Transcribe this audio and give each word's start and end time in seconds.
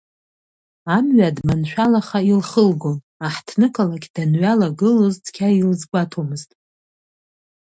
Амҩа 0.95 1.35
дманшәалаха 1.35 2.19
илхылгон, 2.31 2.97
аҳҭнықалақь 3.25 4.07
данҩалагылоз 4.15 5.15
цқьа 5.25 5.47
илызгәаҭомызт. 5.59 6.49